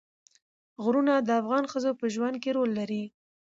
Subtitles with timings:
[0.83, 3.03] غرونه د افغان ښځو په ژوند کې رول لري.